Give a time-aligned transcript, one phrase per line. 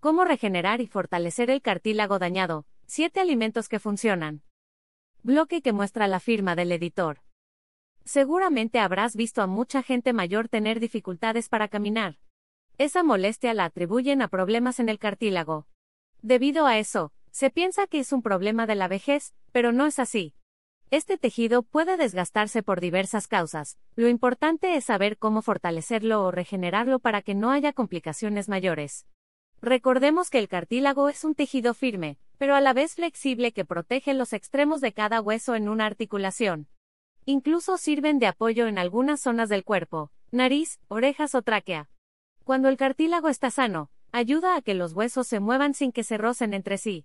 [0.00, 2.66] Cómo regenerar y fortalecer el cartílago dañado.
[2.86, 4.42] 7 alimentos que funcionan.
[5.24, 7.18] Bloque que muestra la firma del editor.
[8.04, 12.16] Seguramente habrás visto a mucha gente mayor tener dificultades para caminar.
[12.78, 15.66] Esa molestia la atribuyen a problemas en el cartílago.
[16.22, 19.98] Debido a eso, se piensa que es un problema de la vejez, pero no es
[19.98, 20.36] así.
[20.92, 23.78] Este tejido puede desgastarse por diversas causas.
[23.96, 29.08] Lo importante es saber cómo fortalecerlo o regenerarlo para que no haya complicaciones mayores.
[29.60, 34.14] Recordemos que el cartílago es un tejido firme, pero a la vez flexible que protege
[34.14, 36.68] los extremos de cada hueso en una articulación.
[37.24, 41.90] Incluso sirven de apoyo en algunas zonas del cuerpo, nariz, orejas o tráquea.
[42.44, 46.16] Cuando el cartílago está sano, ayuda a que los huesos se muevan sin que se
[46.16, 47.04] rocen entre sí.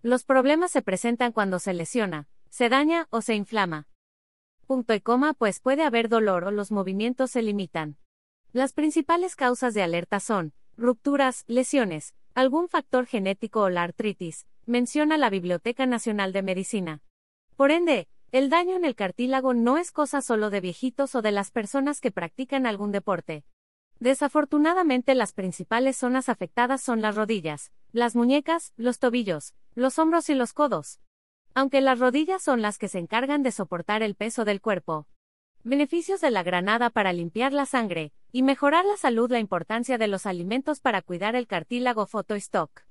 [0.00, 3.88] Los problemas se presentan cuando se lesiona, se daña o se inflama.
[4.66, 7.96] Punto y coma, pues puede haber dolor o los movimientos se limitan.
[8.52, 15.18] Las principales causas de alerta son rupturas, lesiones, algún factor genético o la artritis, menciona
[15.18, 17.02] la Biblioteca Nacional de Medicina.
[17.56, 21.32] Por ende, el daño en el cartílago no es cosa solo de viejitos o de
[21.32, 23.44] las personas que practican algún deporte.
[24.00, 30.34] Desafortunadamente las principales zonas afectadas son las rodillas, las muñecas, los tobillos, los hombros y
[30.34, 31.00] los codos
[31.58, 35.08] aunque las rodillas son las que se encargan de soportar el peso del cuerpo.
[35.68, 39.30] Beneficios de la granada para limpiar la sangre y mejorar la salud.
[39.30, 42.86] La importancia de los alimentos para cuidar el cartílago photostock.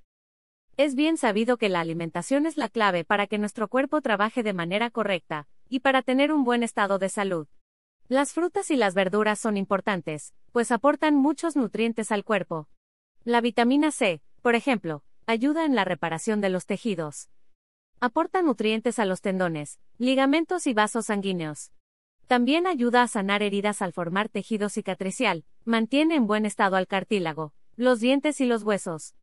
[0.77, 4.53] Es bien sabido que la alimentación es la clave para que nuestro cuerpo trabaje de
[4.53, 7.47] manera correcta y para tener un buen estado de salud.
[8.09, 12.69] Las frutas y las verduras son importantes, pues aportan muchos nutrientes al cuerpo.
[13.23, 17.31] La vitamina C, por ejemplo, ayuda en la reparación de los tejidos.
[17.99, 21.71] Aporta nutrientes a los tendones, ligamentos y vasos sanguíneos.
[22.27, 27.53] También ayuda a sanar heridas al formar tejido cicatricial, mantiene en buen estado al cartílago,
[27.77, 29.15] los dientes y los huesos.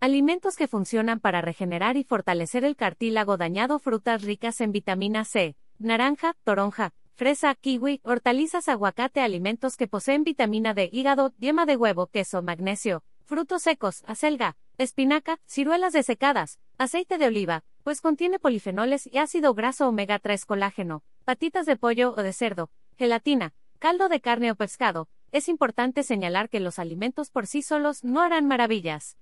[0.00, 5.54] Alimentos que funcionan para regenerar y fortalecer el cartílago dañado, frutas ricas en vitamina C,
[5.78, 12.08] naranja, toronja, fresa, kiwi, hortalizas, aguacate, alimentos que poseen vitamina D, hígado, yema de huevo,
[12.08, 19.18] queso, magnesio, frutos secos, acelga, espinaca, ciruelas desecadas, aceite de oliva, pues contiene polifenoles y
[19.18, 24.50] ácido graso omega 3 colágeno, patitas de pollo o de cerdo, gelatina, caldo de carne
[24.50, 25.10] o pescado.
[25.30, 29.18] Es importante señalar que los alimentos por sí solos no harán maravillas.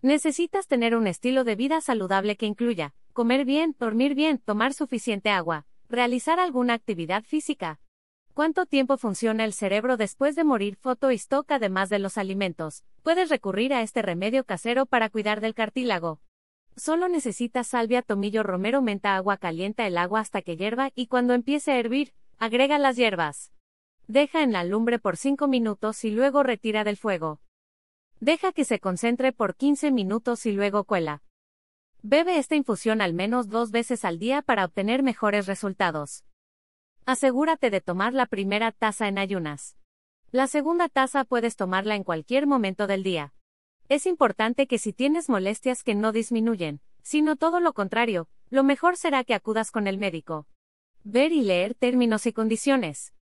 [0.00, 5.30] Necesitas tener un estilo de vida saludable que incluya comer bien, dormir bien, tomar suficiente
[5.30, 7.80] agua, realizar alguna actividad física.
[8.34, 10.76] ¿Cuánto tiempo funciona el cerebro después de morir?
[10.76, 12.84] Foto y stock además de los alimentos.
[13.02, 16.20] Puedes recurrir a este remedio casero para cuidar del cartílago.
[16.78, 21.34] Solo necesitas salvia, tomillo, romero, menta, agua, calienta el agua hasta que hierva y cuando
[21.34, 23.52] empiece a hervir, agrega las hierbas.
[24.06, 27.40] Deja en la lumbre por 5 minutos y luego retira del fuego.
[28.20, 31.22] Deja que se concentre por 15 minutos y luego cuela.
[32.02, 36.24] Bebe esta infusión al menos dos veces al día para obtener mejores resultados.
[37.06, 39.76] Asegúrate de tomar la primera taza en ayunas.
[40.30, 43.34] La segunda taza puedes tomarla en cualquier momento del día.
[43.88, 48.98] Es importante que si tienes molestias que no disminuyen, sino todo lo contrario, lo mejor
[48.98, 50.46] será que acudas con el médico.
[51.04, 53.14] Ver y leer términos y condiciones.